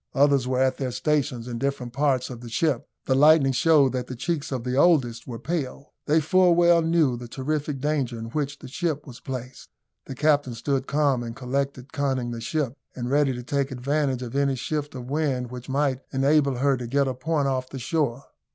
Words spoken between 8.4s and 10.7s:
the ship was placed. The captain